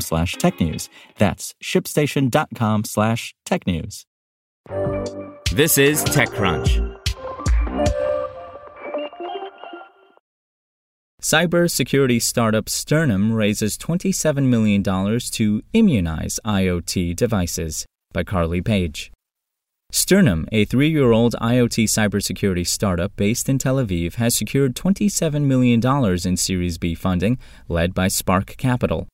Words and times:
slash 0.00 0.36
technews. 0.36 0.88
That's 1.18 1.54
shipstation.com 1.62 2.84
slash 2.84 3.34
technews. 3.46 4.04
This 5.52 5.78
is 5.78 6.02
TechCrunch. 6.04 6.94
Cybersecurity 11.24 12.20
startup 12.20 12.68
Sternum 12.68 13.32
raises 13.32 13.78
$27 13.78 14.46
million 14.46 14.82
to 14.82 15.62
immunize 15.72 16.38
IoT 16.44 17.16
devices 17.16 17.86
by 18.12 18.24
Carly 18.24 18.60
Page. 18.60 19.10
Sternum, 19.90 20.46
a 20.52 20.64
three 20.64 20.90
year 20.90 21.12
old 21.12 21.34
IoT 21.40 21.84
cybersecurity 21.84 22.66
startup 22.66 23.16
based 23.16 23.48
in 23.48 23.58
Tel 23.58 23.76
Aviv, 23.76 24.16
has 24.16 24.34
secured 24.34 24.74
$27 24.74 25.44
million 25.44 25.80
in 26.26 26.36
Series 26.36 26.78
B 26.78 26.94
funding, 26.94 27.38
led 27.68 27.94
by 27.94 28.08
Spark 28.08 28.56
Capital. 28.58 29.08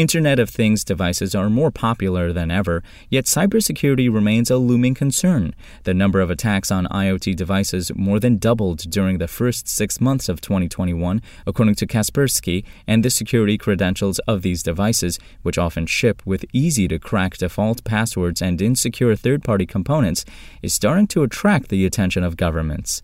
Internet 0.00 0.38
of 0.38 0.48
Things 0.48 0.82
devices 0.82 1.34
are 1.34 1.50
more 1.50 1.70
popular 1.70 2.32
than 2.32 2.50
ever, 2.50 2.82
yet 3.10 3.26
cybersecurity 3.26 4.10
remains 4.10 4.50
a 4.50 4.56
looming 4.56 4.94
concern. 4.94 5.54
The 5.84 5.92
number 5.92 6.22
of 6.22 6.30
attacks 6.30 6.70
on 6.70 6.86
IoT 6.86 7.36
devices 7.36 7.92
more 7.94 8.18
than 8.18 8.38
doubled 8.38 8.78
during 8.90 9.18
the 9.18 9.28
first 9.28 9.68
six 9.68 10.00
months 10.00 10.30
of 10.30 10.40
2021, 10.40 11.20
according 11.46 11.74
to 11.74 11.86
Kaspersky, 11.86 12.64
and 12.86 13.04
the 13.04 13.10
security 13.10 13.58
credentials 13.58 14.20
of 14.20 14.40
these 14.40 14.62
devices, 14.62 15.18
which 15.42 15.58
often 15.58 15.84
ship 15.84 16.22
with 16.24 16.46
easy 16.54 16.88
to 16.88 16.98
crack 16.98 17.36
default 17.36 17.84
passwords 17.84 18.40
and 18.40 18.62
insecure 18.62 19.14
third 19.14 19.44
party 19.44 19.66
components, 19.66 20.24
is 20.62 20.72
starting 20.72 21.08
to 21.08 21.22
attract 21.22 21.68
the 21.68 21.84
attention 21.84 22.24
of 22.24 22.38
governments. 22.38 23.02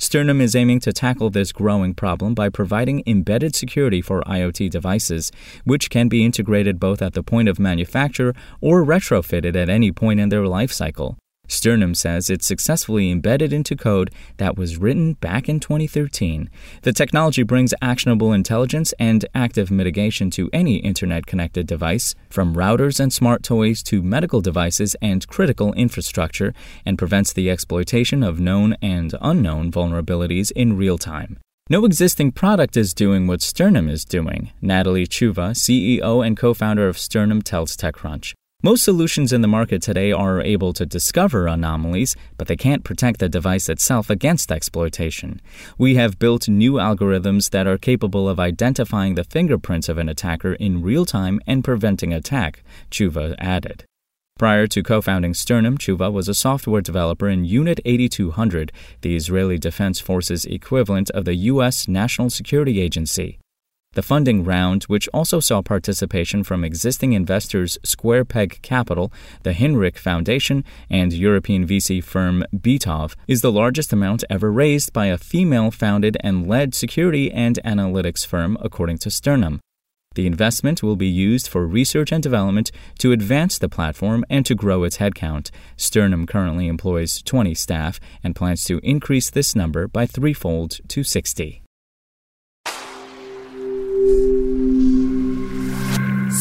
Sternum 0.00 0.40
is 0.40 0.54
aiming 0.54 0.78
to 0.80 0.92
tackle 0.92 1.28
this 1.28 1.50
growing 1.50 1.92
problem 1.92 2.32
by 2.32 2.48
providing 2.48 3.02
embedded 3.04 3.56
security 3.56 4.00
for 4.00 4.22
IoT 4.22 4.70
devices, 4.70 5.32
which 5.64 5.90
can 5.90 6.08
be 6.08 6.24
integrated 6.24 6.78
both 6.78 7.02
at 7.02 7.14
the 7.14 7.22
point 7.22 7.48
of 7.48 7.58
manufacture 7.58 8.32
or 8.60 8.84
retrofitted 8.84 9.56
at 9.56 9.68
any 9.68 9.90
point 9.90 10.20
in 10.20 10.28
their 10.28 10.46
life 10.46 10.72
cycle. 10.72 11.18
Sternum 11.48 11.94
says 11.94 12.30
it 12.30 12.42
successfully 12.42 13.10
embedded 13.10 13.52
into 13.52 13.74
code 13.74 14.12
that 14.36 14.56
was 14.56 14.76
written 14.76 15.14
back 15.14 15.48
in 15.48 15.58
2013. 15.58 16.48
The 16.82 16.92
technology 16.92 17.42
brings 17.42 17.74
actionable 17.82 18.32
intelligence 18.32 18.94
and 18.98 19.24
active 19.34 19.70
mitigation 19.70 20.30
to 20.32 20.50
any 20.52 20.76
internet 20.76 21.26
connected 21.26 21.66
device, 21.66 22.14
from 22.30 22.54
routers 22.54 23.00
and 23.00 23.12
smart 23.12 23.42
toys 23.42 23.82
to 23.84 24.02
medical 24.02 24.40
devices 24.40 24.94
and 25.02 25.26
critical 25.26 25.72
infrastructure, 25.72 26.52
and 26.86 26.98
prevents 26.98 27.32
the 27.32 27.50
exploitation 27.50 28.22
of 28.22 28.38
known 28.38 28.76
and 28.80 29.14
unknown 29.20 29.72
vulnerabilities 29.72 30.52
in 30.52 30.76
real 30.76 30.98
time. 30.98 31.38
No 31.70 31.84
existing 31.84 32.32
product 32.32 32.78
is 32.78 32.94
doing 32.94 33.26
what 33.26 33.42
Sternum 33.42 33.90
is 33.90 34.06
doing, 34.06 34.52
Natali 34.62 35.06
Tshuva, 35.06 35.50
CEO 35.52 36.26
and 36.26 36.34
co 36.34 36.54
founder 36.54 36.88
of 36.88 36.96
Sternum, 36.96 37.42
tells 37.42 37.76
TechCrunch. 37.76 38.32
Most 38.64 38.82
solutions 38.82 39.32
in 39.32 39.40
the 39.40 39.46
market 39.46 39.82
today 39.82 40.10
are 40.10 40.42
able 40.42 40.72
to 40.72 40.84
discover 40.84 41.46
anomalies, 41.46 42.16
but 42.36 42.48
they 42.48 42.56
can't 42.56 42.82
protect 42.82 43.20
the 43.20 43.28
device 43.28 43.68
itself 43.68 44.10
against 44.10 44.50
exploitation. 44.50 45.40
We 45.78 45.94
have 45.94 46.18
built 46.18 46.48
new 46.48 46.72
algorithms 46.72 47.50
that 47.50 47.68
are 47.68 47.78
capable 47.78 48.28
of 48.28 48.40
identifying 48.40 49.14
the 49.14 49.22
fingerprints 49.22 49.88
of 49.88 49.96
an 49.96 50.08
attacker 50.08 50.54
in 50.54 50.82
real 50.82 51.04
time 51.04 51.38
and 51.46 51.62
preventing 51.62 52.12
attack, 52.12 52.64
Tshuva 52.90 53.36
added. 53.38 53.84
Prior 54.40 54.66
to 54.66 54.82
co 54.82 55.00
founding 55.00 55.34
Sternum, 55.34 55.78
Tshuva 55.78 56.12
was 56.12 56.28
a 56.28 56.34
software 56.34 56.82
developer 56.82 57.28
in 57.28 57.44
Unit 57.44 57.78
8200, 57.84 58.72
the 59.02 59.14
Israeli 59.14 59.58
Defense 59.58 60.00
Forces 60.00 60.44
equivalent 60.44 61.10
of 61.10 61.26
the 61.26 61.36
U.S. 61.52 61.86
National 61.86 62.28
Security 62.28 62.80
Agency. 62.80 63.38
The 63.98 64.02
funding 64.02 64.44
round, 64.44 64.84
which 64.84 65.08
also 65.08 65.40
saw 65.40 65.60
participation 65.60 66.44
from 66.44 66.62
existing 66.62 67.14
investors 67.14 67.76
Square 67.82 68.26
Peg 68.26 68.60
Capital, 68.62 69.12
the 69.42 69.52
Hinrich 69.52 69.98
Foundation, 69.98 70.62
and 70.88 71.12
European 71.12 71.66
VC 71.66 72.00
firm 72.04 72.44
Beatov, 72.54 73.16
is 73.26 73.40
the 73.40 73.50
largest 73.50 73.92
amount 73.92 74.22
ever 74.30 74.52
raised 74.52 74.92
by 74.92 75.06
a 75.06 75.18
female 75.18 75.72
founded 75.72 76.16
and 76.20 76.46
led 76.46 76.76
security 76.76 77.32
and 77.32 77.58
analytics 77.64 78.24
firm, 78.24 78.56
according 78.60 78.98
to 78.98 79.10
Sternum. 79.10 79.58
The 80.14 80.28
investment 80.28 80.80
will 80.80 80.94
be 80.94 81.08
used 81.08 81.48
for 81.48 81.66
research 81.66 82.12
and 82.12 82.22
development 82.22 82.70
to 83.00 83.10
advance 83.10 83.58
the 83.58 83.68
platform 83.68 84.24
and 84.30 84.46
to 84.46 84.54
grow 84.54 84.84
its 84.84 84.98
headcount. 84.98 85.50
Sternum 85.76 86.24
currently 86.24 86.68
employs 86.68 87.20
20 87.22 87.52
staff 87.52 87.98
and 88.22 88.36
plans 88.36 88.62
to 88.66 88.78
increase 88.84 89.28
this 89.28 89.56
number 89.56 89.88
by 89.88 90.06
threefold 90.06 90.78
to 90.86 91.02
60. 91.02 91.62